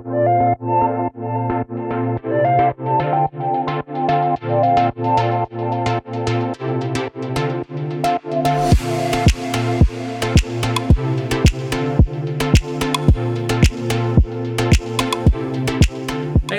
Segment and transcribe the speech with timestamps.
[0.00, 0.10] Hey,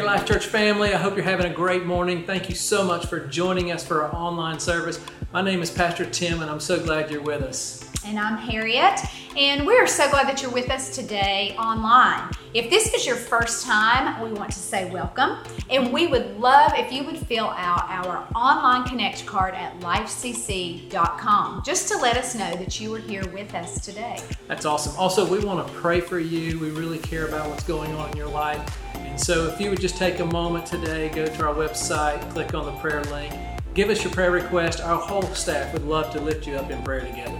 [0.01, 2.25] Life Church family, I hope you're having a great morning.
[2.25, 4.99] Thank you so much for joining us for our online service.
[5.31, 7.89] My name is Pastor Tim, and I'm so glad you're with us.
[8.05, 8.99] And I'm Harriet,
[9.37, 12.33] and we're so glad that you're with us today online.
[12.51, 15.37] If this is your first time, we want to say welcome,
[15.69, 21.61] and we would love if you would fill out our online connect card at lifecc.com
[21.63, 24.19] just to let us know that you are here with us today.
[24.47, 24.97] That's awesome.
[24.97, 26.57] Also, we want to pray for you.
[26.57, 28.79] We really care about what's going on in your life.
[28.95, 32.55] And so, if you would just take a moment today, go to our website, click
[32.55, 33.31] on the prayer link,
[33.75, 34.81] give us your prayer request.
[34.81, 37.37] Our whole staff would love to lift you up in prayer together.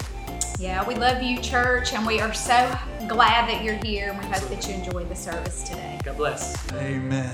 [0.60, 2.78] Yeah, we love you, church, and we are so
[3.08, 5.98] glad that you're here, and we hope that you enjoyed the service today.
[6.04, 6.74] God bless.
[6.74, 7.34] Amen.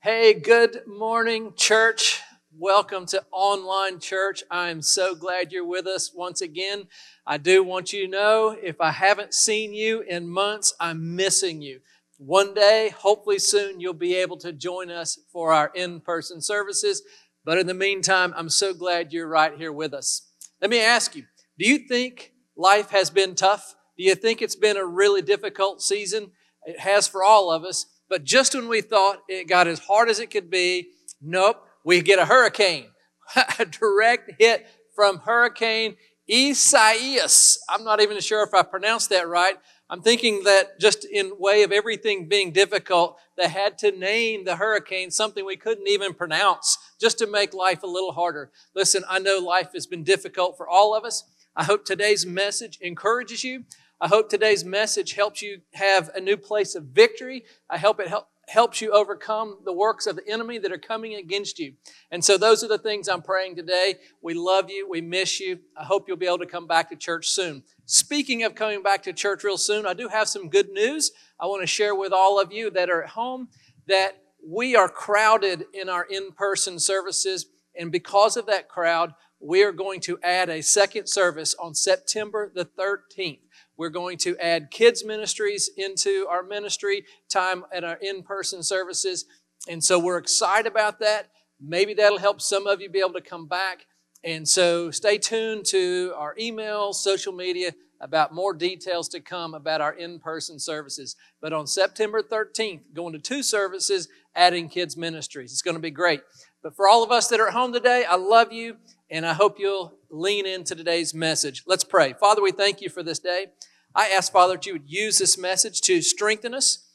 [0.00, 2.22] Hey, good morning, church.
[2.58, 4.42] Welcome to online church.
[4.50, 6.84] I'm so glad you're with us once again.
[7.26, 11.60] I do want you to know if I haven't seen you in months, I'm missing
[11.60, 11.80] you.
[12.16, 17.02] One day, hopefully soon, you'll be able to join us for our in person services.
[17.44, 20.31] But in the meantime, I'm so glad you're right here with us.
[20.62, 21.24] Let me ask you
[21.58, 23.74] do you think life has been tough?
[23.98, 26.30] Do you think it's been a really difficult season?
[26.64, 27.86] It has for all of us.
[28.08, 30.90] But just when we thought it got as hard as it could be,
[31.20, 32.86] nope, we get a hurricane.
[33.58, 35.96] a direct hit from Hurricane
[36.32, 37.58] Isaias.
[37.68, 39.56] I'm not even sure if I pronounced that right.
[39.92, 44.56] I'm thinking that just in way of everything being difficult, they had to name the
[44.56, 48.50] hurricane something we couldn't even pronounce just to make life a little harder.
[48.74, 51.24] Listen, I know life has been difficult for all of us.
[51.54, 53.64] I hope today's message encourages you.
[54.00, 57.44] I hope today's message helps you have a new place of victory.
[57.68, 61.14] I hope it help, helps you overcome the works of the enemy that are coming
[61.14, 61.74] against you.
[62.10, 63.96] And so those are the things I'm praying today.
[64.20, 64.88] We love you.
[64.88, 65.60] We miss you.
[65.76, 67.62] I hope you'll be able to come back to church soon.
[67.86, 71.46] Speaking of coming back to church real soon, I do have some good news I
[71.46, 73.48] want to share with all of you that are at home
[73.86, 77.46] that we are crowded in our in-person services.
[77.78, 82.50] And because of that crowd, we are going to add a second service on September
[82.54, 83.40] the 13th.
[83.82, 89.24] We're going to add kids ministries into our ministry time at our in-person services.
[89.68, 91.30] And so we're excited about that.
[91.60, 93.86] Maybe that'll help some of you be able to come back.
[94.22, 99.80] And so stay tuned to our emails, social media about more details to come about
[99.80, 101.16] our in-person services.
[101.40, 104.06] But on September 13th, going to two services,
[104.36, 105.50] adding kids ministries.
[105.50, 106.20] It's going to be great.
[106.62, 108.76] But for all of us that are at home today, I love you
[109.10, 111.64] and I hope you'll lean into today's message.
[111.66, 112.12] Let's pray.
[112.12, 113.48] Father, we thank you for this day.
[113.94, 116.88] I ask, Father, that you would use this message to strengthen us.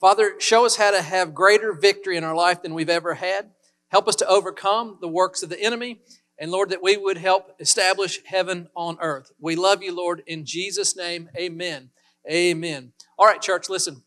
[0.00, 3.50] Father, show us how to have greater victory in our life than we've ever had.
[3.88, 6.00] Help us to overcome the works of the enemy.
[6.38, 9.32] And Lord, that we would help establish heaven on earth.
[9.40, 10.22] We love you, Lord.
[10.26, 11.90] In Jesus' name, amen.
[12.30, 12.92] Amen.
[13.18, 14.02] All right, church, listen.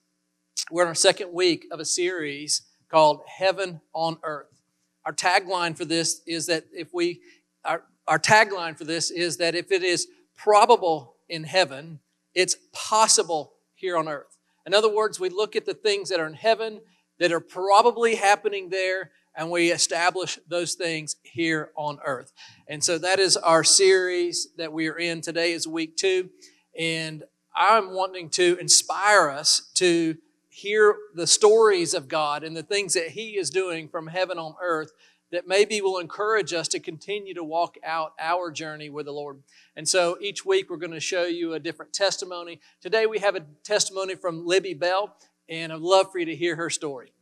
[0.70, 2.62] We're in our second week of a series
[2.92, 4.62] called Heaven on Earth.
[5.06, 7.22] Our tagline for this is that if we,
[7.66, 12.00] our, our tagline for this is that if it is probable in heaven,
[12.34, 14.38] it's possible here on earth.
[14.66, 16.82] In other words, we look at the things that are in heaven
[17.20, 22.32] that are probably happening there, and we establish those things here on earth.
[22.68, 25.22] And so that is our series that we are in.
[25.22, 26.30] Today is week two,
[26.78, 27.24] and
[27.56, 30.18] I'm wanting to inspire us to
[30.50, 34.56] hear the stories of God and the things that He is doing from heaven on
[34.62, 34.92] earth
[35.32, 39.44] that maybe will encourage us to continue to walk out our journey with the Lord.
[39.76, 42.60] And so each week we're going to show you a different testimony.
[42.82, 45.16] Today we have a testimony from Libby Bell,
[45.48, 47.14] and I'd love for you to hear her story.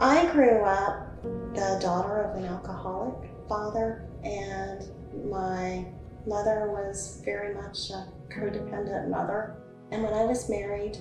[0.00, 1.22] I grew up
[1.54, 4.82] the daughter of an alcoholic father, and
[5.30, 5.86] my
[6.26, 9.56] mother was very much a codependent mother.
[9.90, 10.98] And when I was married,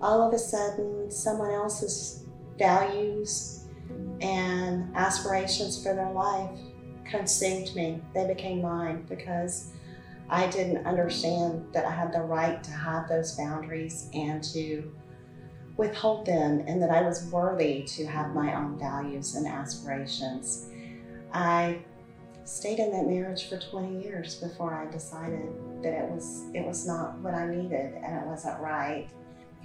[0.00, 2.24] all of a sudden, someone else's
[2.58, 3.66] values
[4.20, 6.58] and aspirations for their life
[7.04, 8.00] consumed me.
[8.14, 9.72] They became mine because
[10.28, 14.92] I didn't understand that I had the right to have those boundaries and to
[15.76, 20.68] withhold them, and that I was worthy to have my own values and aspirations.
[21.32, 21.78] I
[22.44, 25.48] stayed in that marriage for 20 years before I decided
[25.82, 29.08] that it was it was not what I needed and it wasn't right.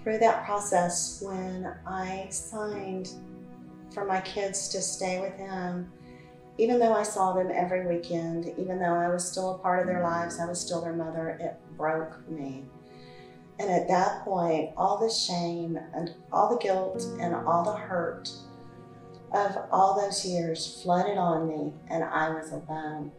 [0.04, 3.12] Through that process when I signed
[3.94, 5.92] for my kids to stay with him,
[6.58, 9.88] even though I saw them every weekend, even though I was still a part of
[9.88, 12.66] their lives, I was still their mother, it broke me.
[13.60, 18.32] And at that point, all the shame and all the guilt and all the hurt
[19.32, 23.12] of all those years flooded on me, and I was alone.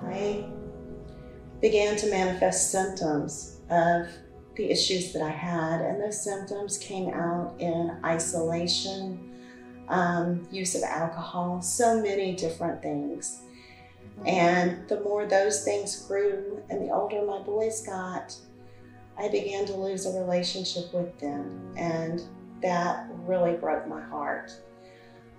[0.00, 0.44] I
[1.60, 4.08] began to manifest symptoms of
[4.56, 9.30] the issues that I had, and those symptoms came out in isolation,
[9.88, 13.42] um, use of alcohol, so many different things.
[14.26, 18.36] And the more those things grew, and the older my boys got,
[19.18, 22.22] I began to lose a relationship with them, and
[22.60, 24.52] that really broke my heart.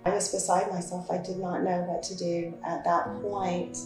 [0.06, 1.10] I was beside myself.
[1.10, 2.54] I did not know what to do.
[2.66, 3.78] At that point,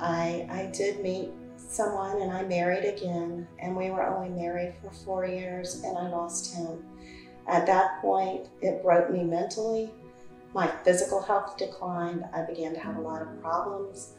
[0.00, 4.90] I, I did meet someone and I married again, and we were only married for
[4.90, 6.82] four years, and I lost him.
[7.46, 9.92] At that point, it broke me mentally.
[10.54, 12.24] My physical health declined.
[12.32, 14.14] I began to have a lot of problems.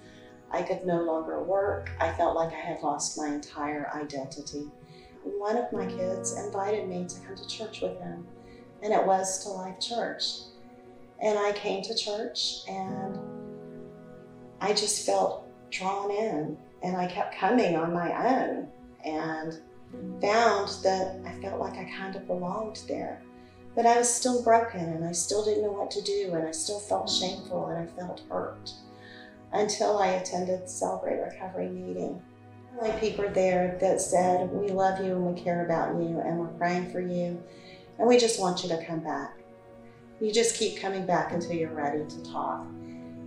[0.52, 1.90] I could no longer work.
[2.00, 4.70] I felt like I had lost my entire identity.
[5.24, 8.28] One of my kids invited me to come to church with him,
[8.82, 10.24] and it was to Life Church.
[11.22, 13.20] And I came to church and
[14.60, 18.68] I just felt drawn in and I kept coming on my own
[19.06, 19.60] and
[20.22, 23.22] found that I felt like I kind of belonged there.
[23.76, 26.52] But I was still broken and I still didn't know what to do and I
[26.52, 28.72] still felt shameful and I felt hurt
[29.54, 32.22] until I attended the Celebrate Recovery meeting.
[32.82, 36.48] Like people there that said, We love you and we care about you and we're
[36.48, 37.42] praying for you
[38.00, 39.41] and we just want you to come back.
[40.22, 42.68] You just keep coming back until you're ready to talk.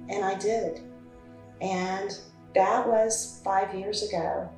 [0.09, 0.81] And I did.
[1.61, 2.17] And
[2.55, 4.49] that was five years ago.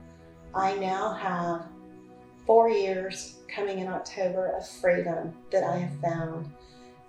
[0.55, 1.67] I now have
[2.47, 6.53] four years coming in October of freedom that I have found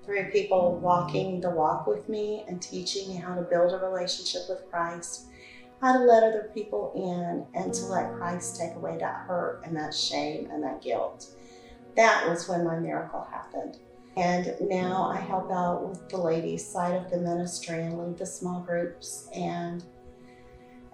[0.05, 4.43] through people walking the walk with me and teaching me how to build a relationship
[4.47, 5.25] with Christ,
[5.81, 9.75] how to let other people in, and to let Christ take away that hurt and
[9.75, 11.27] that shame and that guilt.
[11.97, 13.79] That was when my miracle happened.
[14.17, 18.25] And now I help out with the ladies' side of the ministry and lead the
[18.25, 19.83] small groups and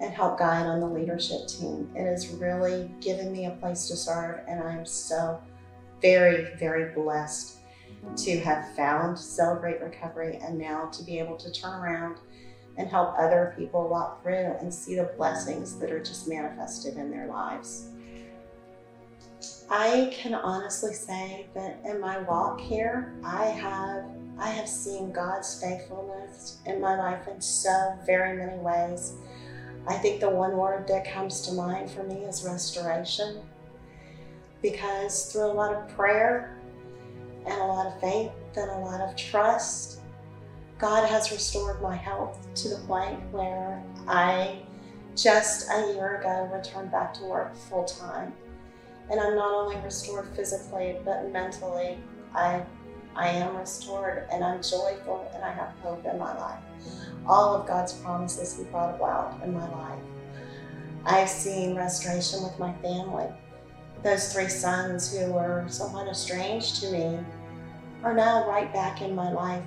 [0.02, 1.90] and help guide on the leadership team.
[1.96, 5.42] It has really given me a place to serve, and I'm so
[6.02, 7.60] very, very blessed
[8.18, 12.18] to have found Celebrate Recovery and now to be able to turn around
[12.78, 17.10] and help other people walk through and see the blessings that are just manifested in
[17.10, 17.93] their lives.
[19.69, 24.06] I can honestly say that in my walk here, I have
[24.38, 29.13] I have seen God's faithfulness in my life in so very many ways.
[29.88, 33.42] I think the one word that comes to mind for me is restoration.
[34.62, 36.57] Because through a lot of prayer
[37.45, 40.00] and a lot of faith and a lot of trust,
[40.80, 44.63] God has restored my health to the point where I
[45.15, 48.33] just a year ago returned back to work full time.
[49.09, 51.97] And I'm not only restored physically, but mentally.
[52.33, 52.63] I,
[53.15, 56.59] I am restored and I'm joyful and I have hope in my life.
[57.27, 60.00] All of God's promises He brought about in my life.
[61.05, 63.27] I've seen restoration with my family.
[64.03, 67.19] Those three sons who were somewhat estranged to me
[68.03, 69.63] are now right back in my life.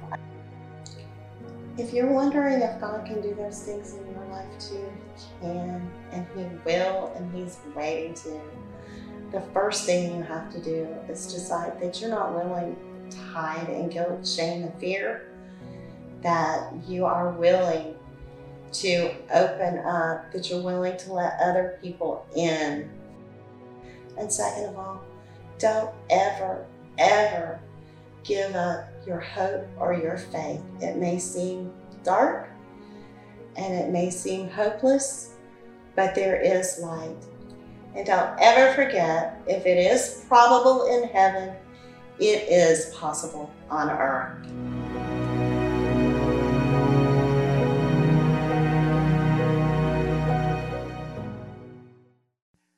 [1.79, 5.91] If you're wondering if God can do those things in your life too, He can,
[6.13, 8.41] and He will, and He's waiting to
[9.33, 12.77] the first thing you have to do is decide that you're not willing
[13.11, 15.29] to hide in guilt, shame, and fear,
[16.23, 17.95] that you are willing
[18.73, 22.91] to open up, that you're willing to let other people in.
[24.19, 25.03] And second of all,
[25.59, 26.67] don't ever,
[26.99, 27.61] ever
[28.25, 30.63] give up your hope or your faith.
[30.81, 32.49] It may seem dark
[33.57, 35.35] and it may seem hopeless,
[35.95, 37.17] but there is light.
[37.97, 41.55] And don't ever forget if it is probable in heaven,
[42.19, 44.47] it is possible on earth.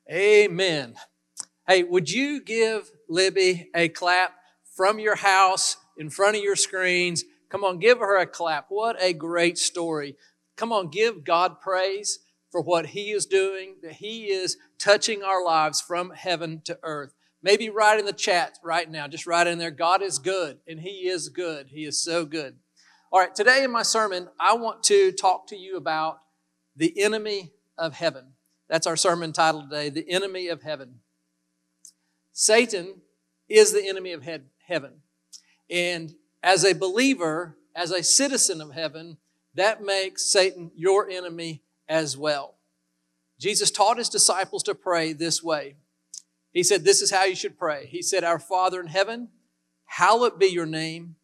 [0.09, 0.95] Amen.
[1.67, 4.31] Hey, would you give Libby a clap
[4.73, 7.25] from your house in front of your screens?
[7.49, 8.67] Come on, give her a clap.
[8.69, 10.15] What a great story.
[10.55, 12.19] Come on, give God praise
[12.51, 17.13] for what He is doing, that He is touching our lives from heaven to earth.
[17.41, 20.79] Maybe write in the chat right now, just write in there, God is good, and
[20.79, 21.67] He is good.
[21.69, 22.55] He is so good.
[23.11, 26.19] All right, today in my sermon, I want to talk to you about
[26.75, 28.33] the enemy of heaven.
[28.67, 30.99] That's our sermon title today, The Enemy of Heaven.
[32.33, 33.01] Satan
[33.49, 34.23] is the enemy of
[34.67, 35.01] heaven.
[35.69, 36.13] And
[36.43, 39.17] as a believer, as a citizen of heaven,
[39.55, 42.55] that makes Satan your enemy as well.
[43.39, 45.75] Jesus taught his disciples to pray this way.
[46.51, 47.87] He said, This is how you should pray.
[47.87, 49.29] He said, Our Father in heaven,
[49.85, 51.15] hallowed be your name.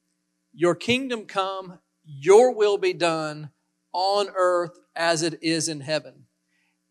[0.54, 3.52] Your kingdom come, your will be done
[3.94, 6.26] on earth as it is in heaven.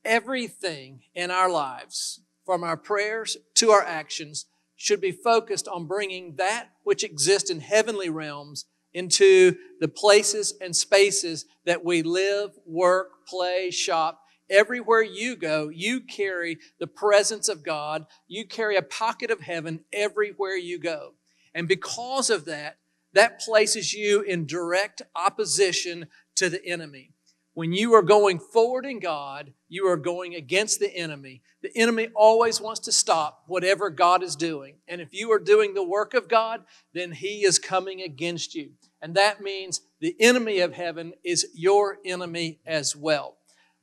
[0.04, 6.36] Everything in our lives, from our prayers to our actions, should be focused on bringing
[6.36, 13.26] that which exists in heavenly realms into the places and spaces that we live, work,
[13.26, 14.20] play, shop.
[14.48, 18.06] Everywhere you go, you carry the presence of God.
[18.28, 21.14] You carry a pocket of heaven everywhere you go.
[21.54, 22.78] And because of that,
[23.14, 27.13] that places you in direct opposition to the enemy.
[27.54, 31.40] When you are going forward in God, you are going against the enemy.
[31.62, 34.78] The enemy always wants to stop whatever God is doing.
[34.88, 38.72] And if you are doing the work of God, then he is coming against you.
[39.00, 43.36] And that means the enemy of heaven is your enemy as well.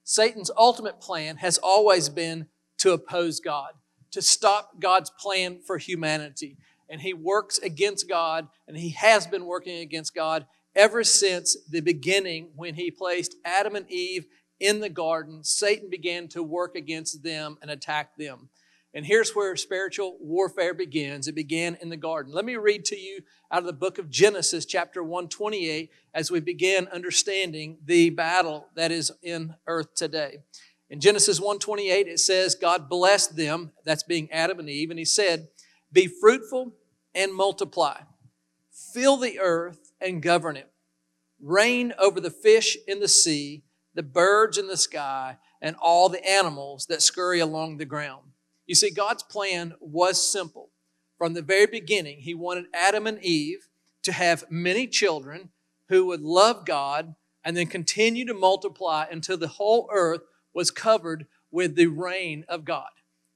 [0.04, 2.48] Satan's ultimate plan has always been
[2.80, 3.72] to oppose God,
[4.12, 6.58] to stop God's plan for humanity.
[6.90, 11.82] And he works against God, and he has been working against God ever since the
[11.82, 14.26] beginning when he placed Adam and Eve
[14.60, 18.50] in the garden, Satan began to work against them and attack them.
[18.94, 21.28] And here's where spiritual warfare begins.
[21.28, 22.34] It began in the garden.
[22.34, 26.42] Let me read to you out of the book of Genesis, chapter 128, as we
[26.42, 30.40] begin understanding the battle that is in earth today.
[30.90, 35.06] In Genesis 128, it says, God blessed them, that's being Adam and Eve, and he
[35.06, 35.48] said,
[35.94, 36.74] Be fruitful
[37.16, 38.02] and multiply,
[38.94, 40.72] fill the earth and govern it.
[41.40, 46.28] Reign over the fish in the sea, the birds in the sky, and all the
[46.28, 48.32] animals that scurry along the ground.
[48.66, 50.70] You see, God's plan was simple.
[51.18, 53.68] From the very beginning, He wanted Adam and Eve
[54.04, 55.50] to have many children
[55.90, 60.22] who would love God and then continue to multiply until the whole earth
[60.54, 62.90] was covered with the reign of God.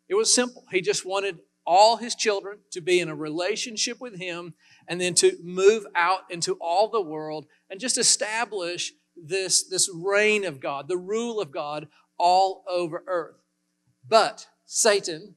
[0.08, 0.64] It was simple.
[0.72, 4.54] He just wanted all his children to be in a relationship with him
[4.88, 10.46] and then to move out into all the world and just establish this, this reign
[10.46, 11.88] of God, the rule of God
[12.18, 13.36] all over earth.
[14.08, 15.36] But Satan,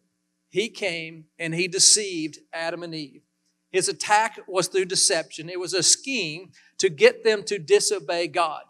[0.49, 3.23] he came and he deceived Adam and Eve.
[3.71, 5.49] His attack was through deception.
[5.49, 8.63] It was a scheme to get them to disobey God.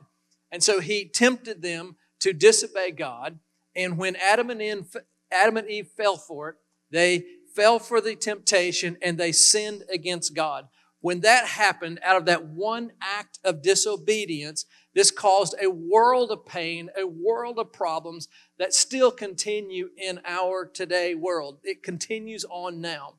[0.50, 3.38] And so he tempted them to disobey God.
[3.76, 4.97] And when Adam and Eve,
[5.30, 6.56] Adam and Eve fell for it,
[6.90, 7.25] they
[7.58, 10.68] fell for the temptation and they sinned against God.
[11.00, 16.46] When that happened, out of that one act of disobedience, this caused a world of
[16.46, 18.28] pain, a world of problems
[18.60, 21.58] that still continue in our today world.
[21.64, 23.14] It continues on now.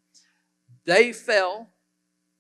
[0.86, 1.72] They fell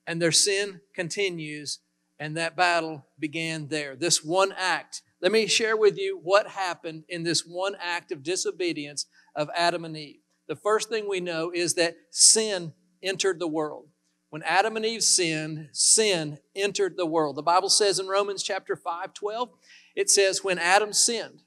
[0.08, 1.80] and their sin continues,
[2.18, 3.96] and that battle began there.
[3.96, 5.02] This one act.
[5.22, 9.84] Let me share with you what happened in this one act of disobedience of Adam
[9.84, 10.22] and Eve.
[10.50, 13.88] The first thing we know is that sin entered the world.
[14.32, 17.36] When Adam and Eve sinned, sin entered the world.
[17.36, 19.50] The Bible says in Romans chapter 5 12,
[19.96, 21.44] it says, When Adam sinned,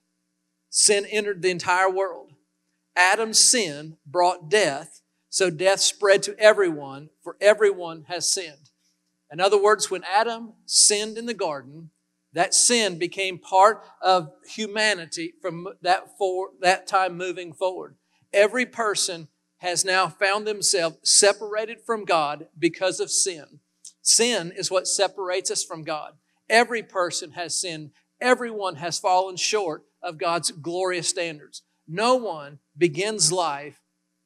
[0.71, 2.32] sin entered the entire world.
[2.94, 8.71] Adam's sin brought death, so death spread to everyone, for everyone has sinned.
[9.32, 11.90] In other words, when Adam sinned in the garden,
[12.35, 17.97] that sin became part of humanity from that, for, that time moving forward.
[18.33, 23.61] Every person has now found themselves separated from God because of sin.
[24.03, 26.15] Sin is what separates us from God.
[26.49, 27.91] Every person has sinned.
[28.21, 31.62] Everyone has fallen short of God's glorious standards.
[31.87, 33.81] No one begins life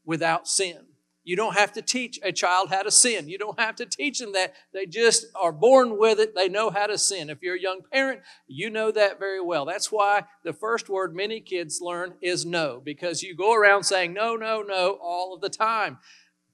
[0.05, 0.87] without sin.
[1.27, 3.29] You don't have to teach a child how to sin.
[3.29, 4.55] You don't have to teach them that.
[4.73, 6.37] They just are born with it.
[6.37, 7.31] They know how to sin.
[7.31, 9.65] If you're a young parent, you know that very well.
[9.65, 14.13] That's why the first word many kids learn is no, because you go around saying
[14.13, 15.99] no, no, no all of the time.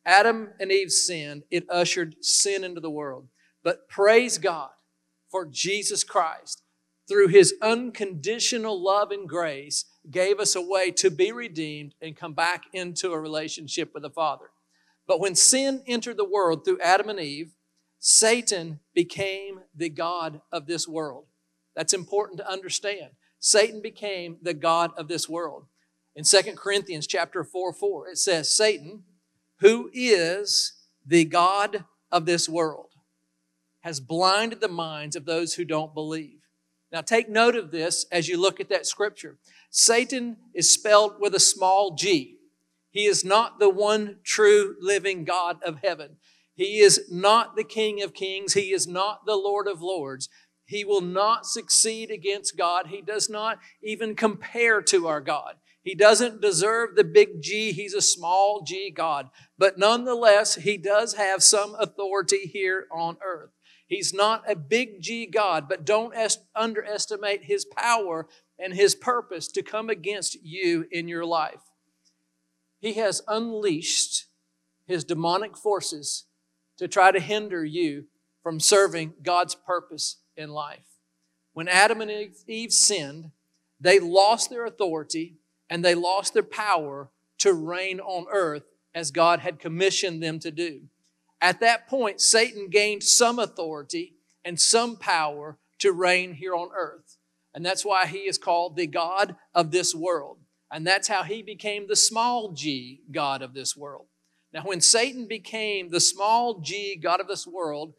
[0.07, 3.29] Adam and Eve sinned, it ushered sin into the world.
[3.63, 4.71] But praise God
[5.31, 6.63] for Jesus Christ.
[7.07, 12.33] Through his unconditional love and grace, gave us a way to be redeemed and come
[12.33, 14.47] back into a relationship with the Father.
[15.13, 17.53] But when sin entered the world through Adam and Eve,
[17.99, 21.27] Satan became the God of this world.
[21.77, 23.11] That's important to understand.
[23.39, 25.67] Satan became the God of this world.
[26.17, 29.03] In 2 Corinthians chapter 4 4, it says, Satan,
[29.59, 32.89] who is the God of this world,
[33.81, 36.41] has blinded the minds of those who don't believe.
[36.91, 39.37] Now take note of this as you look at that scripture.
[39.69, 42.39] Satan is spelled with a small g.
[42.93, 46.19] He is not the one true living God of heaven.
[46.55, 48.53] He is not the King of Kings.
[48.53, 50.29] He is not the Lord of Lords.
[50.67, 52.87] He will not succeed against God.
[52.87, 55.57] He does not even compare to our God.
[55.83, 57.73] He doesn't deserve the big G.
[57.73, 59.31] He's a small g God.
[59.59, 63.51] But nonetheless, he does have some authority here on earth.
[63.89, 69.49] He's not a big G God, but don't est- underestimate his power and his purpose
[69.49, 71.72] to come against you in your life.
[72.83, 74.27] He has unleashed
[74.87, 76.25] his demonic forces
[76.79, 78.07] to try to hinder you
[78.43, 80.99] from serving God's purpose in life.
[81.53, 82.11] When Adam and
[82.49, 83.31] Eve sinned,
[83.81, 85.37] they lost their authority
[85.71, 90.51] and they lost their power to reign on earth as God had commissioned them to
[90.51, 90.83] do.
[91.41, 97.17] At that point, Satan gained some authority and some power to reign here on earth.
[97.55, 100.39] And that's why he is called the God of this world.
[100.73, 104.07] And that's how he became the small g God of this world.
[104.55, 107.93] Now, when Satan became the small g God of this world,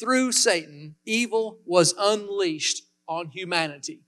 [0.00, 4.00] through Satan, evil was unleashed on humanity.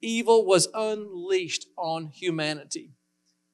[0.00, 2.92] Evil was unleashed on humanity.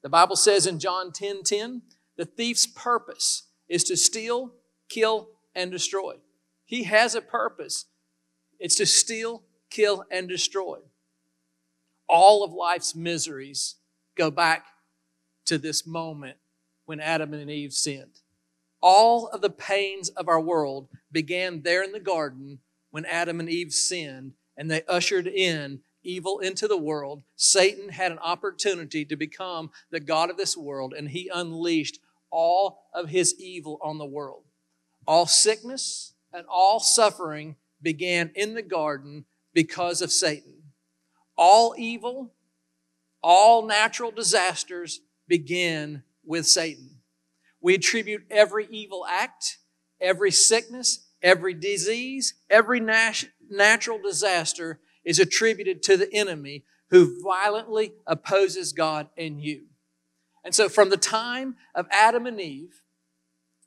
[0.03, 1.81] The Bible says in John 10 10,
[2.15, 4.53] the thief's purpose is to steal,
[4.87, 6.15] kill, and destroy.
[6.65, 7.85] He has a purpose.
[8.59, 10.77] It's to steal, kill, and destroy.
[12.07, 13.75] All of life's miseries
[14.15, 14.65] go back
[15.45, 16.37] to this moment
[16.85, 18.21] when Adam and Eve sinned.
[18.81, 22.59] All of the pains of our world began there in the garden
[22.91, 27.23] when Adam and Eve sinned and they ushered in evil into the world.
[27.35, 32.79] Satan had an opportunity to become the God of this world and he unleashed all
[32.93, 34.43] of his evil on the world.
[35.07, 40.52] All sickness and all suffering began in the garden because of Satan.
[41.45, 42.31] All evil,
[43.21, 47.01] all natural disasters begin with Satan.
[47.59, 49.57] We attribute every evil act,
[49.99, 58.71] every sickness, every disease, every natural disaster is attributed to the enemy who violently opposes
[58.71, 59.63] God and you.
[60.45, 62.83] And so, from the time of Adam and Eve,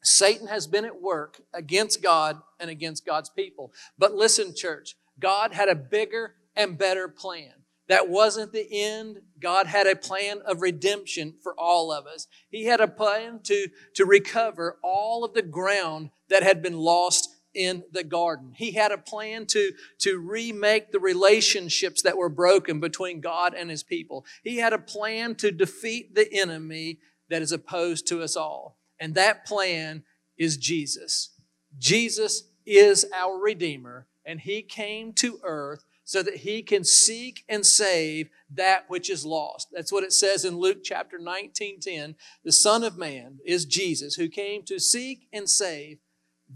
[0.02, 3.74] Satan has been at work against God and against God's people.
[3.98, 7.52] But listen, church, God had a bigger and better plan.
[7.88, 9.20] That wasn't the end.
[9.40, 12.26] God had a plan of redemption for all of us.
[12.50, 17.30] He had a plan to, to recover all of the ground that had been lost
[17.54, 18.52] in the garden.
[18.54, 23.70] He had a plan to, to remake the relationships that were broken between God and
[23.70, 24.26] his people.
[24.42, 26.98] He had a plan to defeat the enemy
[27.30, 28.78] that is opposed to us all.
[29.00, 30.04] And that plan
[30.36, 31.30] is Jesus.
[31.78, 37.66] Jesus is our Redeemer, and He came to earth so that he can seek and
[37.66, 39.68] save that which is lost.
[39.72, 42.14] That's what it says in Luke chapter 19 10.
[42.44, 45.98] The Son of Man is Jesus, who came to seek and save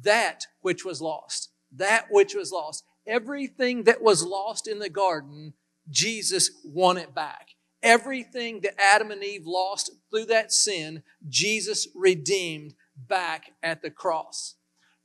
[0.02, 1.50] that which was lost.
[1.72, 2.84] That which was lost.
[3.06, 5.54] Everything that was lost in the garden,
[5.88, 7.48] Jesus won it back.
[7.82, 14.54] Everything that Adam and Eve lost through that sin, Jesus redeemed back at the cross.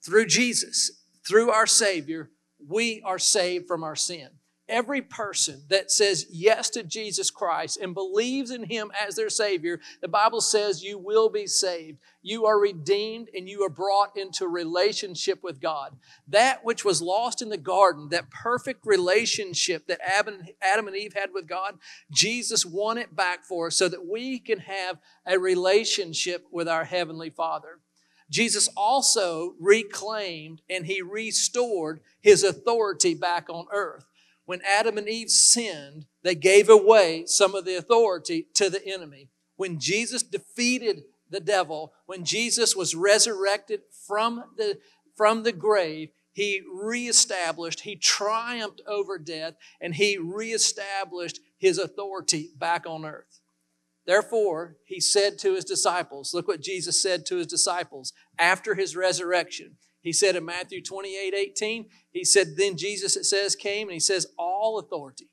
[0.06, 2.30] Through Jesus, through our Savior,
[2.68, 4.30] we are saved from our sin.
[4.68, 9.80] Every person that says yes to Jesus Christ and believes in Him as their Savior,
[10.02, 12.00] the Bible says you will be saved.
[12.24, 15.96] You are redeemed and you are brought into relationship with God.
[16.28, 21.30] That which was lost in the garden, that perfect relationship that Adam and Eve had
[21.32, 21.76] with God,
[22.12, 24.98] Jesus won it back for us so that we can have
[25.28, 27.82] a relationship with our Heavenly Father.
[28.30, 34.06] Jesus also reclaimed and he restored his authority back on earth.
[34.46, 39.30] When Adam and Eve sinned, they gave away some of the authority to the enemy.
[39.56, 44.78] When Jesus defeated the devil, when Jesus was resurrected from the,
[45.16, 52.86] from the grave, he reestablished, he triumphed over death, and he reestablished his authority back
[52.86, 53.40] on earth.
[54.06, 58.96] Therefore, he said to his disciples, look what Jesus said to his disciples after his
[58.96, 59.78] resurrection.
[60.02, 64.00] He said in Matthew 28 18, he said, Then Jesus, it says, came and he
[64.00, 65.30] says, All authority.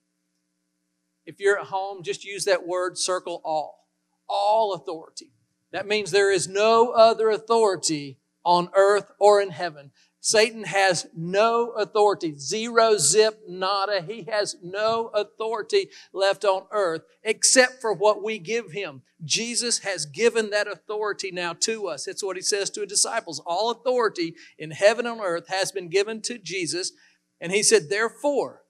[1.26, 3.86] If you're at home, just use that word, circle all.
[4.28, 5.32] All authority.
[5.72, 9.90] That means there is no other authority on earth or in heaven
[10.24, 12.38] Satan has no authority.
[12.38, 14.02] Zero, zip, nada.
[14.02, 19.02] He has no authority left on earth except for what we give him.
[19.24, 22.06] Jesus has given that authority now to us.
[22.06, 23.42] It's what he says to his disciples.
[23.44, 26.92] All authority in heaven and earth has been given to Jesus.
[27.40, 28.62] And he said, therefore,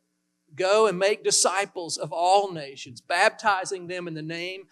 [0.55, 4.69] go and make disciples of all nations, baptizing them in the name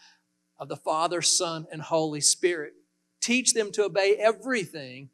[0.58, 2.72] of the Father, Son, and Holy Spirit.
[3.20, 5.10] Teach them to obey everything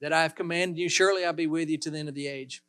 [0.00, 2.26] that I have commanded you, surely I'll be with you to the end of the
[2.26, 2.62] age.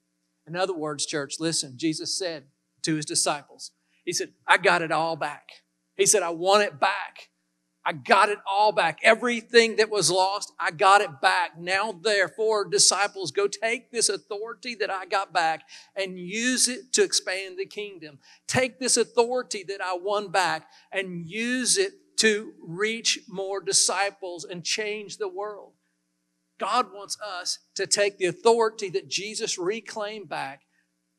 [0.48, 2.46] In other words, church, listen, Jesus said
[2.84, 3.72] to his disciples,
[4.06, 5.50] He said, I got it all back.
[5.96, 7.30] He said, I want it back.
[7.84, 9.00] I got it all back.
[9.02, 11.58] Everything that was lost, I got it back.
[11.58, 15.64] Now, therefore, disciples, go take this authority that I got back
[15.96, 18.20] and use it to expand the kingdom.
[18.48, 24.64] Take this authority that I won back and use it to reach more disciples and
[24.64, 25.74] change the world.
[26.62, 30.62] God wants us to take the authority that Jesus reclaimed back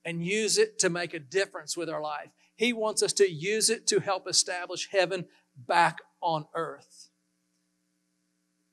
[0.05, 2.29] and use it to make a difference with our life.
[2.55, 5.27] He wants us to use it to help establish heaven
[5.57, 7.09] back on earth.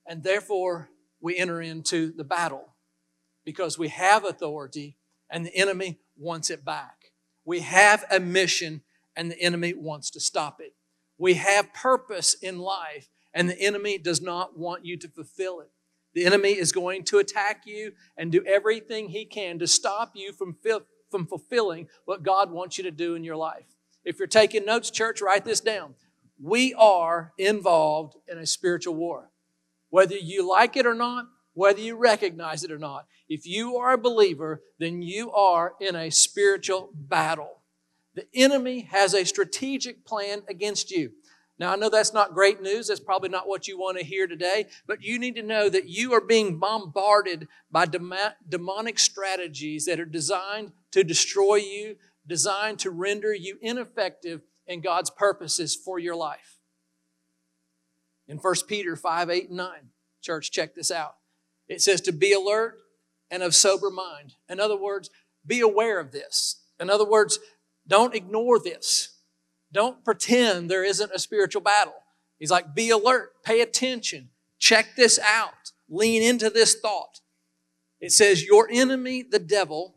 [0.07, 2.75] And therefore, we enter into the battle
[3.43, 4.95] because we have authority
[5.27, 7.13] and the enemy wants it back.
[7.45, 8.83] We have a mission
[9.15, 10.75] and the enemy wants to stop it.
[11.17, 15.71] We have purpose in life and the enemy does not want you to fulfill it.
[16.13, 20.33] The enemy is going to attack you and do everything he can to stop you
[20.33, 20.55] from,
[21.09, 23.65] from fulfilling what God wants you to do in your life.
[24.03, 25.95] If you're taking notes, church, write this down.
[26.41, 29.29] We are involved in a spiritual war.
[29.89, 33.93] Whether you like it or not, whether you recognize it or not, if you are
[33.93, 37.61] a believer, then you are in a spiritual battle.
[38.15, 41.11] The enemy has a strategic plan against you.
[41.59, 42.87] Now, I know that's not great news.
[42.87, 45.89] That's probably not what you want to hear today, but you need to know that
[45.89, 52.89] you are being bombarded by demonic strategies that are designed to destroy you, designed to
[52.89, 56.59] render you ineffective in God's purposes for your life.
[58.29, 59.69] In 1 Peter 5 8 and 9,
[60.21, 61.15] church, check this out.
[61.67, 62.77] It says to be alert
[63.29, 64.35] and of sober mind.
[64.47, 65.09] In other words,
[65.45, 66.61] be aware of this.
[66.79, 67.39] In other words,
[67.85, 69.18] don't ignore this.
[69.71, 71.93] Don't pretend there isn't a spiritual battle.
[72.39, 77.21] He's like, be alert, pay attention, check this out, lean into this thought.
[77.99, 79.95] It says, Your enemy, the devil,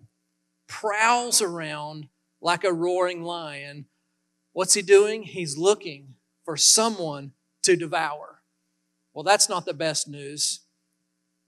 [0.66, 2.08] prowls around
[2.40, 3.86] like a roaring lion.
[4.52, 5.22] What's he doing?
[5.22, 7.32] He's looking for someone
[7.62, 8.40] to devour.
[9.14, 10.60] Well, that's not the best news.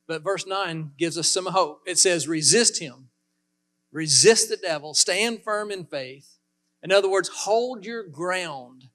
[0.06, 1.82] But verse 9 gives us some hope.
[1.86, 3.08] It says, Resist him,
[3.90, 6.33] resist the devil, stand firm in faith
[6.84, 8.88] in other words, hold your ground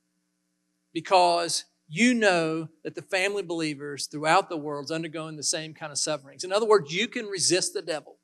[0.94, 5.92] because you know that the family believers throughout the world is undergoing the same kind
[5.92, 6.44] of sufferings.
[6.44, 8.20] In other words, you can resist the devil,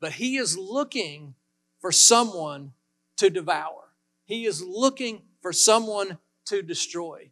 [0.00, 1.34] but he is looking
[1.80, 2.72] for someone
[3.16, 3.94] to devour.
[4.26, 7.30] He is looking for someone to destroy.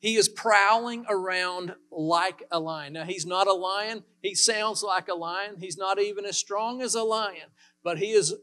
[0.00, 2.92] He is prowling around like a lion.
[2.94, 4.04] Now, he's not a lion.
[4.22, 5.56] He sounds like a lion.
[5.58, 7.48] He's not even as strong as a lion,
[7.82, 8.34] but he is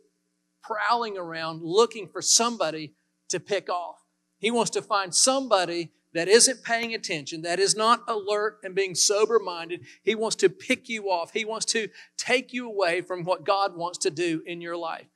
[0.67, 2.93] prowling around looking for somebody
[3.29, 4.03] to pick off.
[4.39, 8.95] He wants to find somebody that isn't paying attention, that is not alert and being
[8.95, 9.81] sober minded.
[10.03, 11.31] He wants to pick you off.
[11.33, 15.07] He wants to take you away from what God wants to do in your life.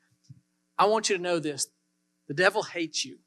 [0.77, 1.67] I want you to know this
[2.27, 3.17] the devil hates you.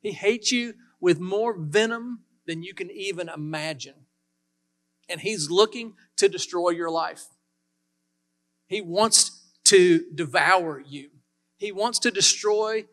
[0.00, 3.94] He hates you with more venom than you can even imagine.
[5.08, 7.24] And he's looking to destroy your life.
[8.66, 9.37] He wants
[9.68, 11.10] to devour you.
[11.56, 12.86] He wants to destroy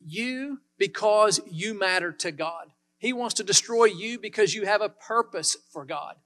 [0.00, 2.68] you because you matter to God.
[2.98, 6.16] He wants to destroy you because you have a purpose for God.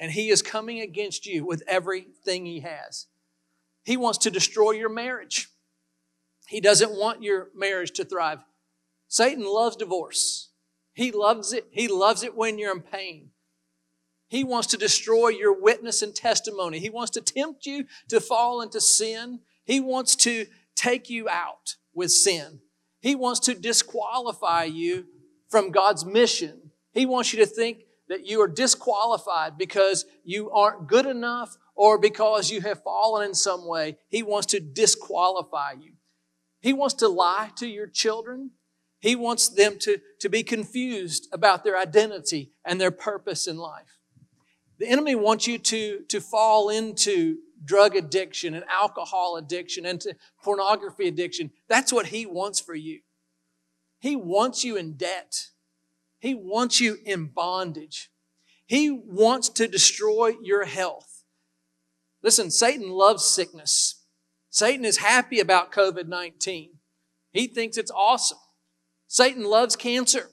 [0.00, 3.06] And He is coming against you with everything He has.
[3.84, 5.48] He wants to destroy your marriage.
[6.48, 8.40] He doesn't want your marriage to thrive.
[9.08, 10.50] Satan loves divorce.
[10.92, 11.66] He loves it.
[11.70, 13.30] He loves it when you're in pain.
[14.34, 16.80] He wants to destroy your witness and testimony.
[16.80, 19.38] He wants to tempt you to fall into sin.
[19.64, 22.58] He wants to take you out with sin.
[23.00, 25.06] He wants to disqualify you
[25.48, 26.72] from God's mission.
[26.90, 31.96] He wants you to think that you are disqualified because you aren't good enough or
[31.96, 33.98] because you have fallen in some way.
[34.08, 35.92] He wants to disqualify you.
[36.60, 38.50] He wants to lie to your children.
[38.98, 43.94] He wants them to, to be confused about their identity and their purpose in life.
[44.84, 50.14] The enemy wants you to, to fall into drug addiction and alcohol addiction and to
[50.42, 51.52] pornography addiction.
[51.70, 53.00] That's what he wants for you.
[53.98, 55.46] He wants you in debt.
[56.18, 58.10] He wants you in bondage.
[58.66, 61.24] He wants to destroy your health.
[62.22, 64.04] Listen, Satan loves sickness.
[64.50, 66.72] Satan is happy about COVID 19.
[67.32, 68.36] He thinks it's awesome.
[69.08, 70.28] Satan loves cancer.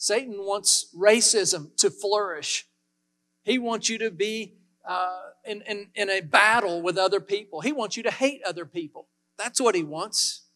[0.00, 2.66] Satan wants racism to flourish.
[3.44, 4.54] He wants you to be
[4.88, 7.60] uh, in, in, in a battle with other people.
[7.60, 9.08] He wants you to hate other people.
[9.36, 10.46] That's what he wants.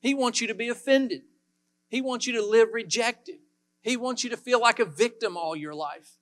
[0.00, 1.24] He wants you to be offended.
[1.90, 3.36] He wants you to live rejected.
[3.82, 6.12] He wants you to feel like a victim all your life.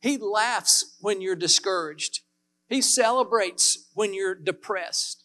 [0.00, 2.20] He laughs when you're discouraged.
[2.68, 5.24] He celebrates when you're depressed.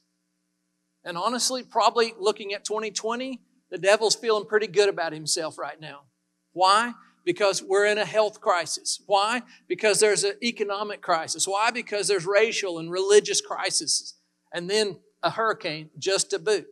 [1.04, 6.06] And honestly, probably looking at 2020, the devil's feeling pretty good about himself right now.
[6.54, 6.94] Why?
[7.24, 9.02] Because we're in a health crisis.
[9.06, 9.44] Why?
[9.68, 11.48] Because there's an economic crisis.
[11.48, 11.72] Why?
[11.72, 14.16] Because there's racial and religious crises.
[14.54, 16.68] And then a hurricane just to boot.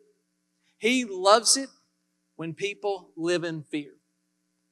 [0.78, 1.70] He loves it
[2.36, 3.92] when people live in fear.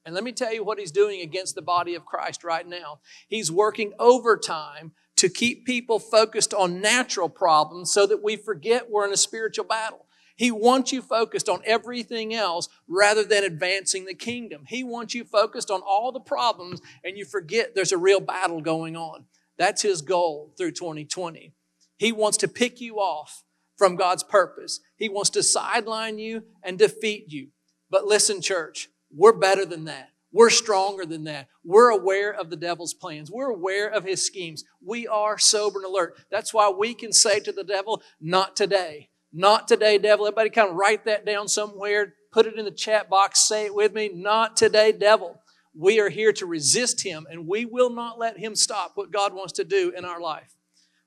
[0.06, 3.00] And let me tell you what he's doing against the body of Christ right now.
[3.28, 9.06] He's working overtime to keep people focused on natural problems so that we forget we're
[9.06, 10.06] in a spiritual battle.
[10.38, 14.66] He wants you focused on everything else rather than advancing the kingdom.
[14.68, 18.62] He wants you focused on all the problems and you forget there's a real battle
[18.62, 19.26] going on.
[19.58, 21.54] That's his goal through 2020.
[21.98, 23.44] He wants to pick you off
[23.78, 24.80] from God's purpose.
[24.96, 27.48] He wants to sideline you and defeat you.
[27.90, 30.12] But listen, church, we're better than that.
[30.32, 31.48] We're stronger than that.
[31.64, 33.32] We're aware of the devil's plans.
[33.32, 34.64] We're aware of his schemes.
[34.86, 36.16] We are sober and alert.
[36.30, 39.10] That's why we can say to the devil, not today.
[39.38, 40.26] Not today, devil.
[40.26, 42.16] Everybody kind of write that down somewhere.
[42.32, 43.48] Put it in the chat box.
[43.48, 44.10] Say it with me.
[44.12, 45.40] Not today, devil.
[45.76, 49.36] We are here to resist him and we will not let him stop what God
[49.36, 50.56] wants to do in our life.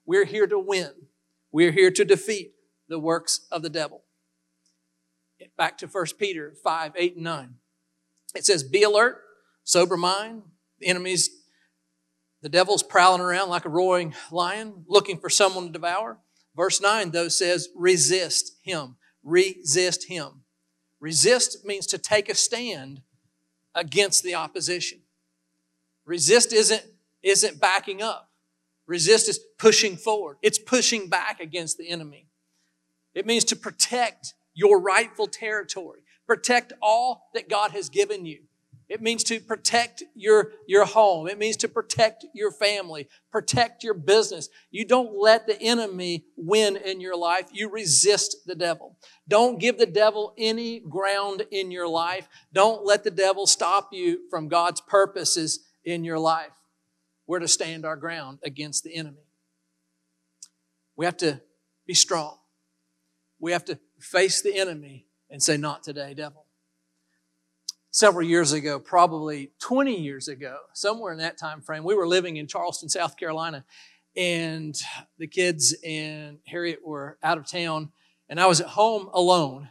[0.06, 0.92] We're here to win.
[1.50, 2.52] We're here to defeat
[2.88, 4.04] the works of the devil.
[5.56, 7.54] Back to 1 Peter 5, 8, and 9.
[8.36, 9.20] It says, Be alert,
[9.64, 10.42] sober mind.
[10.78, 11.30] The enemy's,
[12.42, 16.18] the devil's prowling around like a roaring lion, looking for someone to devour.
[16.56, 18.96] Verse 9, though, says, Resist him.
[19.22, 20.42] Resist him.
[20.98, 23.02] Resist means to take a stand
[23.74, 25.00] against the opposition.
[26.04, 26.84] Resist isn't,
[27.22, 28.30] isn't backing up.
[28.86, 30.38] Resist is pushing forward.
[30.42, 32.26] It's pushing back against the enemy.
[33.14, 36.00] It means to protect your rightful territory.
[36.26, 38.40] Protect all that God has given you.
[38.90, 41.28] It means to protect your, your home.
[41.28, 44.48] It means to protect your family, protect your business.
[44.72, 47.46] You don't let the enemy win in your life.
[47.52, 48.98] You resist the devil.
[49.28, 52.28] Don't give the devil any ground in your life.
[52.52, 56.50] Don't let the devil stop you from God's purposes in your life.
[57.28, 59.22] We're to stand our ground against the enemy.
[60.96, 61.40] We have to
[61.86, 62.38] be strong.
[63.38, 66.46] We have to face the enemy and say, Not today, devil.
[67.92, 72.36] Several years ago, probably 20 years ago, somewhere in that time frame, we were living
[72.36, 73.64] in Charleston, South Carolina,
[74.16, 74.76] and
[75.18, 77.90] the kids and Harriet were out of town,
[78.28, 79.70] and I was at home alone.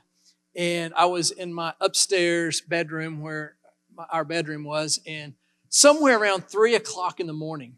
[0.53, 3.55] And I was in my upstairs bedroom where
[4.12, 5.36] our bedroom was, and
[5.69, 7.77] somewhere around three o'clock in the morning,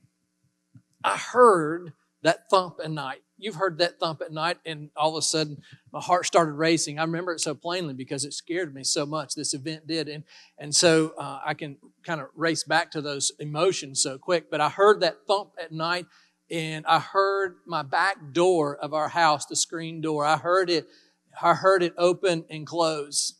[1.04, 5.17] I heard that thump at night you've heard that thump at night, and all of
[5.17, 6.99] a sudden my heart started racing.
[6.99, 9.34] I remember it so plainly because it scared me so much.
[9.36, 10.23] This event did, and
[10.58, 14.49] and so uh, I can kind of race back to those emotions so quick.
[14.51, 16.06] But I heard that thump at night,
[16.49, 20.23] and I heard my back door of our house, the screen door.
[20.25, 20.88] I heard it.
[21.41, 23.34] I heard it open and close,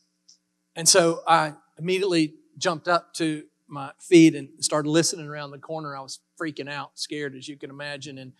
[0.74, 5.96] and so I immediately jumped up to my feet and started listening around the corner.
[5.96, 8.32] I was freaking out, scared as you can imagine, and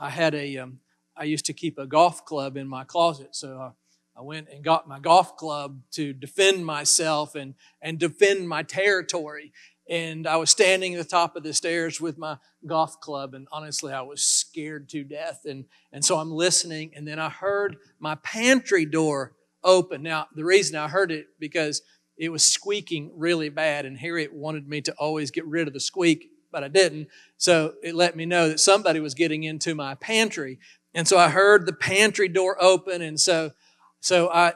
[0.00, 0.80] I had a um,
[1.16, 3.34] I used to keep a golf club in my closet.
[3.36, 3.70] So I,
[4.18, 9.52] I went and got my golf club to defend myself and, and defend my territory.
[9.88, 13.46] And I was standing at the top of the stairs with my golf club, and
[13.52, 15.42] honestly, I was scared to death.
[15.44, 20.02] And, and so I'm listening, and then I heard my pantry door open.
[20.02, 21.82] Now, the reason I heard it because
[22.16, 25.80] it was squeaking really bad, and Harriet wanted me to always get rid of the
[25.80, 27.08] squeak, but I didn't.
[27.36, 30.60] So it let me know that somebody was getting into my pantry.
[30.94, 33.52] And so I heard the pantry door open, and so
[34.00, 34.54] so I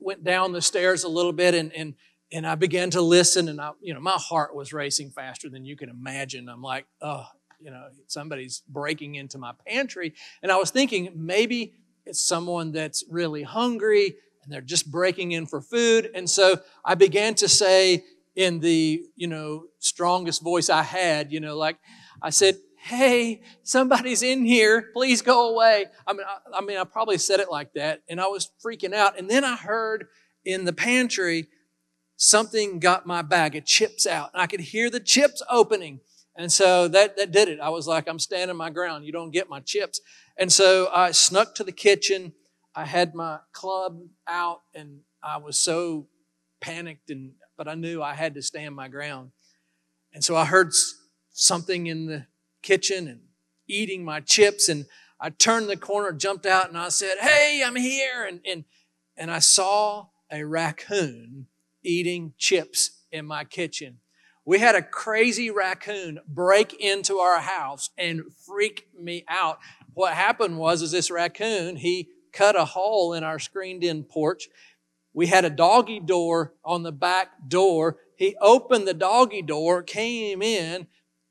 [0.00, 1.94] went down the stairs a little bit and and
[2.30, 5.64] and I began to listen, and I, you know, my heart was racing faster than
[5.64, 6.50] you can imagine.
[6.50, 7.24] I'm like, oh,
[7.58, 11.74] you know, somebody's breaking into my pantry, and I was thinking maybe
[12.04, 16.10] it's someone that's really hungry and they're just breaking in for food.
[16.14, 21.40] And so I began to say in the, you know, strongest voice I had, you
[21.40, 21.76] know, like
[22.22, 24.90] I said, hey, somebody's in here.
[24.92, 25.86] Please go away.
[26.06, 28.94] I mean, I, I, mean, I probably said it like that, and I was freaking
[28.94, 29.18] out.
[29.18, 30.06] And then I heard
[30.44, 31.48] in the pantry
[32.16, 36.00] something got my bag of chips out, and I could hear the chips opening.
[36.36, 37.58] And so that, that did it.
[37.60, 39.04] I was like, I'm standing my ground.
[39.04, 40.00] You don't get my chips.
[40.36, 42.32] And so I snuck to the kitchen.
[42.74, 46.06] I had my club out, and I was so
[46.60, 49.32] panicked, and but I knew I had to stand my ground.
[50.14, 50.72] And so I heard
[51.32, 52.26] something in the
[52.62, 53.20] kitchen and
[53.68, 54.68] eating my chips.
[54.68, 54.86] And
[55.20, 58.24] I turned the corner, jumped out, and I said, Hey, I'm here.
[58.24, 58.64] And, and,
[59.16, 61.46] and I saw a raccoon
[61.82, 63.98] eating chips in my kitchen.
[64.44, 69.58] We had a crazy raccoon break into our house and freak me out.
[69.92, 74.48] What happened was, is this raccoon, he cut a hole in our screened in porch.
[75.12, 77.98] We had a doggy door on the back door.
[78.16, 80.86] He opened the doggy door, came in,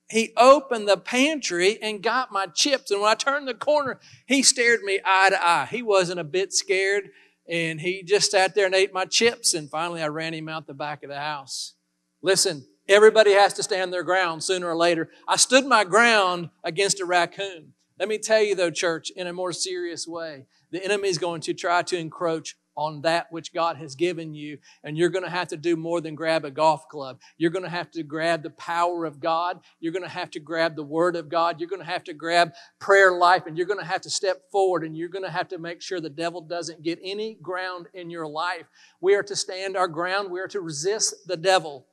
[0.09, 2.91] he opened the pantry and got my chips.
[2.91, 5.67] And when I turned the corner, he stared me eye to eye.
[5.69, 7.09] He wasn't a bit scared,
[7.47, 9.53] and he just sat there and ate my chips.
[9.53, 11.73] And finally, I ran him out the back of the house.
[12.21, 15.09] Listen, everybody has to stand their ground sooner or later.
[15.27, 17.73] I stood my ground against a raccoon.
[17.99, 21.41] Let me tell you, though, church, in a more serious way, the enemy is going
[21.41, 24.59] to try to encroach on that which God has given you.
[24.83, 27.19] And you're going to have to do more than grab a golf club.
[27.37, 29.59] You're going to have to grab the power of God.
[29.79, 31.59] You're going to have to grab the Word of God.
[31.59, 34.43] You're going to have to grab prayer life and you're going to have to step
[34.51, 37.87] forward and you're going to have to make sure the devil doesn't get any ground
[37.95, 38.67] in your life.
[39.01, 40.31] We are to stand our ground.
[40.31, 41.87] We are to resist the devil.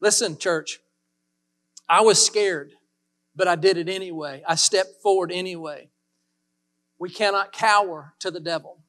[0.00, 0.80] Listen, church,
[1.88, 2.72] I was scared,
[3.34, 4.42] but I did it anyway.
[4.46, 5.88] I stepped forward anyway.
[6.98, 8.82] We cannot cower to the devil.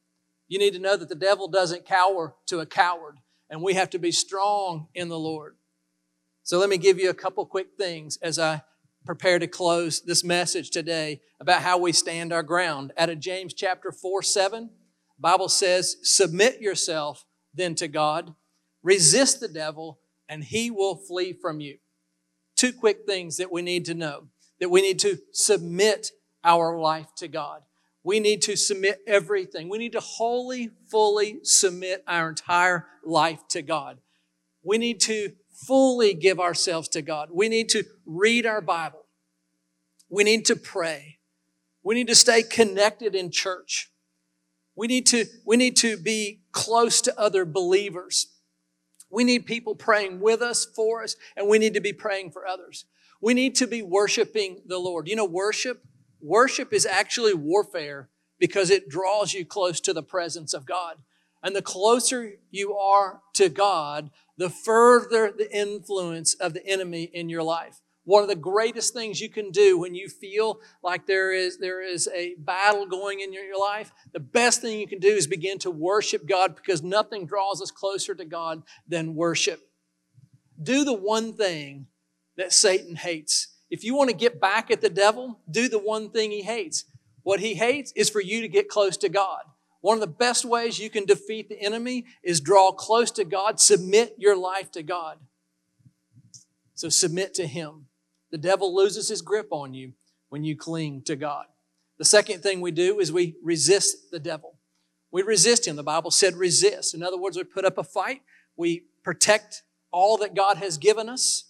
[0.52, 3.16] You need to know that the devil doesn't cower to a coward,
[3.48, 5.56] and we have to be strong in the Lord.
[6.42, 8.60] So let me give you a couple quick things as I
[9.06, 12.92] prepare to close this message today about how we stand our ground.
[12.98, 14.68] Out of James chapter 4 7,
[15.18, 18.34] Bible says, Submit yourself then to God,
[18.82, 21.78] resist the devil, and he will flee from you.
[22.58, 24.26] Two quick things that we need to know
[24.60, 26.10] that we need to submit
[26.44, 27.62] our life to God.
[28.04, 29.68] We need to submit everything.
[29.68, 33.98] We need to wholly, fully submit our entire life to God.
[34.64, 35.32] We need to
[35.66, 37.28] fully give ourselves to God.
[37.32, 39.06] We need to read our Bible.
[40.08, 41.18] We need to pray.
[41.84, 43.90] We need to stay connected in church.
[44.74, 48.28] We need to, we need to be close to other believers.
[49.10, 52.46] We need people praying with us, for us, and we need to be praying for
[52.46, 52.86] others.
[53.20, 55.06] We need to be worshiping the Lord.
[55.06, 55.84] You know, worship
[56.22, 58.08] Worship is actually warfare
[58.38, 60.96] because it draws you close to the presence of God.
[61.42, 67.28] And the closer you are to God, the further the influence of the enemy in
[67.28, 67.80] your life.
[68.04, 71.82] One of the greatest things you can do when you feel like there is, there
[71.82, 75.26] is a battle going in your, your life, the best thing you can do is
[75.26, 79.60] begin to worship God because nothing draws us closer to God than worship.
[80.60, 81.86] Do the one thing
[82.36, 86.10] that Satan hates if you want to get back at the devil, do the one
[86.10, 86.84] thing he hates.
[87.22, 89.44] What he hates is for you to get close to God.
[89.80, 93.58] One of the best ways you can defeat the enemy is draw close to God,
[93.60, 95.16] submit your life to God.
[96.74, 97.86] So submit to him.
[98.30, 99.94] The devil loses his grip on you
[100.28, 101.46] when you cling to God.
[101.96, 104.58] The second thing we do is we resist the devil.
[105.10, 105.76] We resist him.
[105.76, 106.92] The Bible said resist.
[106.92, 108.20] In other words, we put up a fight.
[108.54, 111.44] We protect all that God has given us.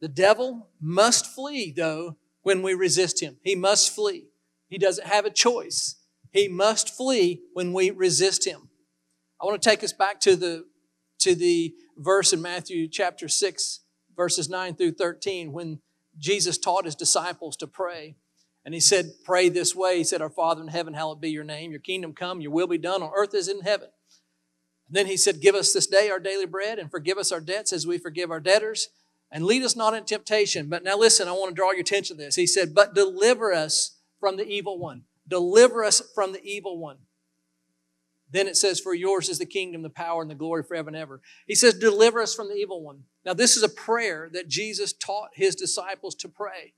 [0.00, 3.36] The devil must flee, though, when we resist him.
[3.42, 4.28] He must flee.
[4.68, 5.96] He doesn't have a choice.
[6.30, 8.68] He must flee when we resist him.
[9.40, 10.64] I want to take us back to the,
[11.20, 13.80] to the verse in Matthew chapter 6,
[14.16, 15.80] verses 9 through 13, when
[16.18, 18.16] Jesus taught his disciples to pray.
[18.64, 19.98] And he said, Pray this way.
[19.98, 21.70] He said, Our Father in heaven, hallowed be your name.
[21.70, 23.88] Your kingdom come, your will be done on earth as in heaven.
[24.88, 27.40] And then he said, Give us this day our daily bread and forgive us our
[27.40, 28.88] debts as we forgive our debtors
[29.30, 30.68] and lead us not in temptation.
[30.68, 32.36] But now listen, I want to draw your attention to this.
[32.36, 35.02] He said, but deliver us from the evil one.
[35.26, 36.98] Deliver us from the evil one.
[38.32, 40.96] Then it says, For yours is the kingdom, the power, and the glory forever and
[40.96, 41.20] ever.
[41.46, 43.04] He says, Deliver us from the evil one.
[43.24, 46.74] Now, this is a prayer that Jesus taught his disciples to pray.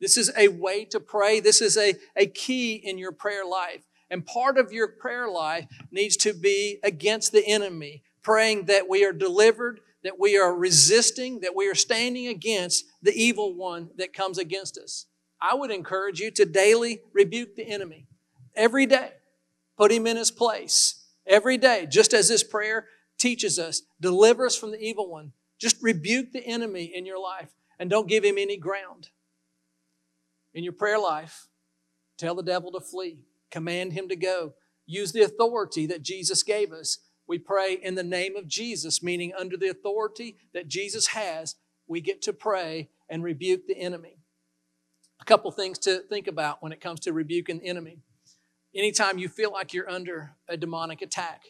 [0.00, 1.40] This is a way to pray.
[1.40, 3.82] This is a, a key in your prayer life.
[4.10, 9.04] And part of your prayer life needs to be against the enemy, praying that we
[9.04, 14.12] are delivered, that we are resisting, that we are standing against the evil one that
[14.12, 15.06] comes against us.
[15.40, 18.06] I would encourage you to daily rebuke the enemy
[18.54, 19.12] every day.
[19.76, 22.86] Put him in his place every day, just as this prayer
[23.18, 23.82] teaches us.
[24.00, 25.32] Deliver us from the evil one.
[25.58, 29.08] Just rebuke the enemy in your life and don't give him any ground.
[30.54, 31.48] In your prayer life,
[32.18, 34.54] tell the devil to flee, command him to go.
[34.86, 39.32] Use the authority that Jesus gave us we pray in the name of Jesus, meaning
[39.38, 41.56] under the authority that Jesus has,
[41.86, 44.18] we get to pray and rebuke the enemy.
[45.20, 47.98] A couple things to think about when it comes to rebuking the enemy.
[48.74, 51.42] Anytime you feel like you're under a demonic attack,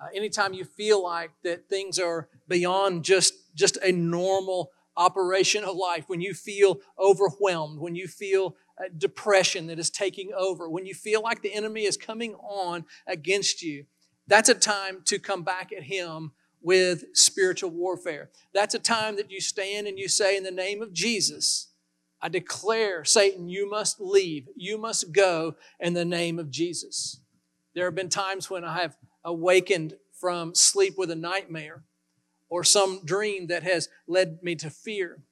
[0.00, 5.76] uh, anytime you feel like that things are beyond just, just a normal operation of
[5.76, 10.86] life, when you feel overwhelmed, when you feel uh, depression that is taking over, when
[10.86, 13.86] you feel like the enemy is coming on against you,
[14.28, 18.30] that's a time to come back at Him with spiritual warfare.
[18.52, 21.68] That's a time that you stand and you say, In the name of Jesus,
[22.20, 24.48] I declare, Satan, you must leave.
[24.54, 27.20] You must go in the name of Jesus.
[27.74, 31.84] There have been times when I have awakened from sleep with a nightmare
[32.48, 35.22] or some dream that has led me to fear.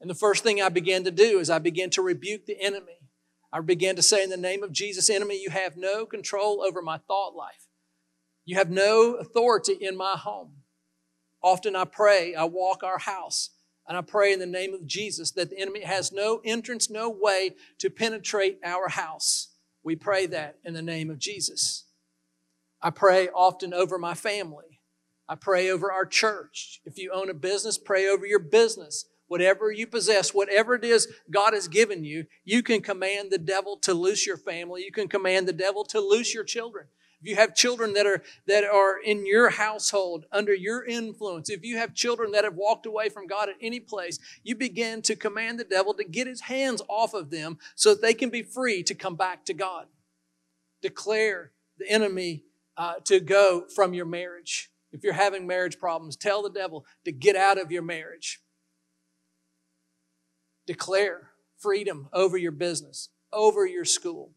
[0.00, 2.98] And the first thing I began to do is I began to rebuke the enemy.
[3.52, 6.82] I began to say, In the name of Jesus, enemy, you have no control over
[6.82, 7.68] my thought life.
[8.44, 10.56] You have no authority in my home.
[11.42, 13.50] Often I pray, I walk our house,
[13.86, 17.10] and I pray in the name of Jesus that the enemy has no entrance, no
[17.10, 19.48] way to penetrate our house.
[19.82, 21.84] We pray that in the name of Jesus.
[22.80, 24.80] I pray often over my family.
[25.28, 26.80] I pray over our church.
[26.84, 29.06] If you own a business, pray over your business.
[29.28, 33.78] Whatever you possess, whatever it is God has given you, you can command the devil
[33.78, 34.82] to loose your family.
[34.84, 36.86] You can command the devil to loose your children.
[37.22, 41.62] If you have children that are that are in your household under your influence, if
[41.62, 45.14] you have children that have walked away from God at any place, you begin to
[45.14, 48.42] command the devil to get his hands off of them so that they can be
[48.42, 49.86] free to come back to God.
[50.80, 52.42] Declare the enemy
[52.76, 54.72] uh, to go from your marriage.
[54.90, 58.40] If you're having marriage problems, tell the devil to get out of your marriage.
[60.66, 64.32] Declare freedom over your business, over your school.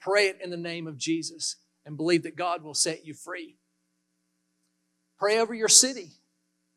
[0.00, 3.56] Pray it in the name of Jesus and believe that God will set you free.
[5.18, 6.12] Pray over your city.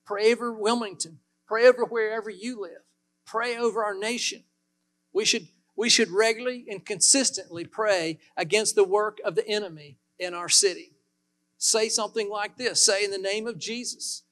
[0.06, 1.20] Pray over Wilmington.
[1.48, 2.84] Pray over wherever you live.
[3.26, 4.44] Pray over our nation.
[5.14, 10.34] We should, we should regularly and consistently pray against the work of the enemy in
[10.34, 10.94] our city.
[11.58, 14.24] Say something like this Say, in the name of Jesus,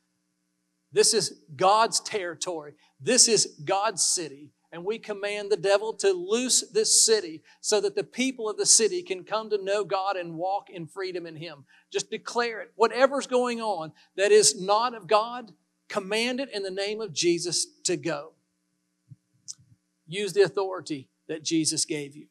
[0.91, 2.73] this is God's territory.
[2.99, 7.95] This is God's city and we command the devil to loose this city so that
[7.95, 11.37] the people of the city can come to know God and walk in freedom in
[11.37, 11.63] Him.
[11.93, 12.73] Just declare it.
[12.75, 15.53] Whatever's going on that is not of God,
[15.87, 18.33] command it in the name of Jesus to go.
[20.07, 22.27] Use the authority that Jesus gave you.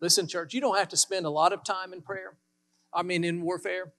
[0.00, 2.36] Listen, church, you don't have to spend a lot of time in prayer.
[2.92, 3.92] I mean, in warfare.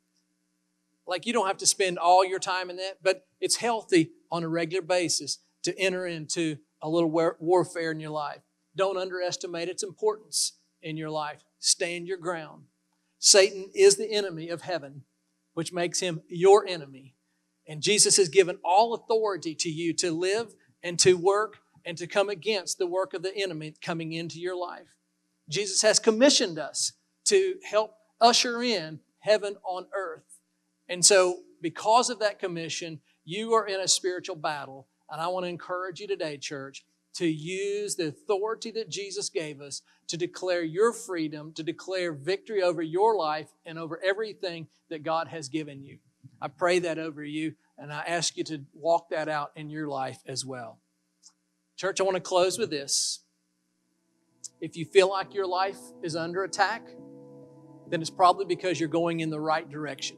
[1.08, 4.44] Like, you don't have to spend all your time in that, but it's healthy on
[4.44, 8.42] a regular basis to enter into a little warfare in your life.
[8.76, 11.40] Don't underestimate its importance in your life.
[11.60, 12.64] Stand your ground.
[13.20, 15.04] Satan is the enemy of heaven,
[15.54, 17.16] which makes him your enemy.
[17.68, 20.54] And Jesus has given all authority to you to live
[20.84, 24.56] and to work and to come against the work of the enemy coming into your
[24.56, 24.88] life.
[25.50, 26.94] Jesus has commissioned us
[27.26, 30.40] to help usher in heaven on earth.
[30.88, 35.46] And so, because of that commission, you are in a spiritual battle and I want
[35.46, 36.84] to encourage you today, church,
[37.16, 42.62] to use the authority that Jesus gave us to declare your freedom, to declare victory
[42.62, 45.98] over your life and over everything that God has given you.
[46.42, 49.88] I pray that over you, and I ask you to walk that out in your
[49.88, 50.80] life as well.
[51.76, 53.22] Church, I want to close with this.
[54.62, 56.88] If you feel like your life is under attack,
[57.90, 60.18] then it's probably because you're going in the right direction.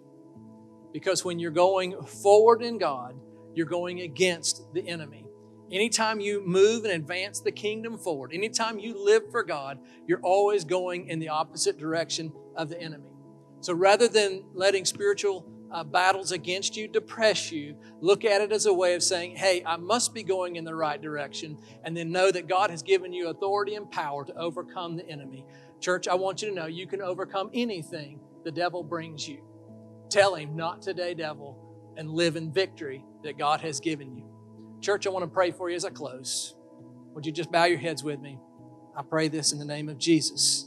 [0.91, 3.15] Because when you're going forward in God,
[3.55, 5.25] you're going against the enemy.
[5.71, 10.63] Anytime you move and advance the kingdom forward, anytime you live for God, you're always
[10.63, 13.11] going in the opposite direction of the enemy.
[13.61, 18.65] So rather than letting spiritual uh, battles against you depress you, look at it as
[18.65, 22.11] a way of saying, hey, I must be going in the right direction, and then
[22.11, 25.45] know that God has given you authority and power to overcome the enemy.
[25.79, 29.43] Church, I want you to know you can overcome anything the devil brings you.
[30.09, 31.69] Tell him, not today, devil
[31.99, 34.23] and live in victory that God has given you.
[34.81, 36.55] Church, I want to pray for you as I close.
[37.13, 38.39] Would you just bow your heads with me?
[38.95, 40.65] I pray this in the name of Jesus.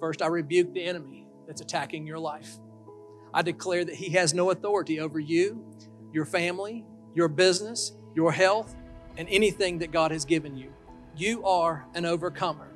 [0.00, 2.56] First, I rebuke the enemy that's attacking your life.
[3.32, 5.64] I declare that he has no authority over you,
[6.12, 8.74] your family, your business, your health,
[9.16, 10.72] and anything that God has given you.
[11.16, 12.68] You are an overcomer.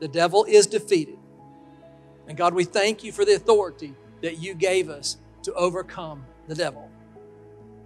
[0.00, 1.18] The devil is defeated.
[2.28, 6.54] And God, we thank you for the authority that you gave us to overcome the
[6.54, 6.90] devil.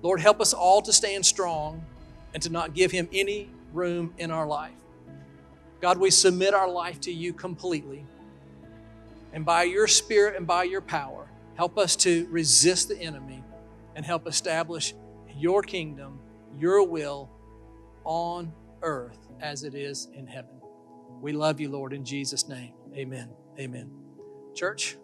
[0.07, 1.85] Lord, help us all to stand strong
[2.33, 4.79] and to not give him any room in our life.
[5.81, 8.07] God, we submit our life to you completely.
[9.33, 11.27] And by your spirit and by your power,
[11.57, 13.43] help us to resist the enemy
[13.97, 14.95] and help establish
[15.37, 16.21] your kingdom,
[16.57, 17.29] your will
[18.05, 18.53] on
[18.83, 20.61] earth as it is in heaven.
[21.21, 22.75] We love you, Lord, in Jesus' name.
[22.95, 23.29] Amen.
[23.59, 23.91] Amen.
[24.55, 24.99] Church,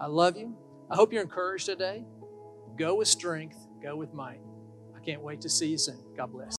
[0.00, 0.56] I love you.
[0.88, 2.04] I hope you're encouraged today.
[2.78, 4.40] Go with strength, go with might.
[4.96, 5.98] I can't wait to see you soon.
[6.16, 6.52] God bless.